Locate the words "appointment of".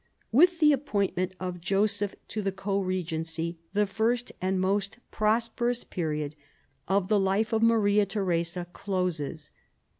0.73-1.61